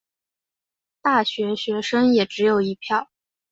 [1.03, 3.11] 大学学生也只有一票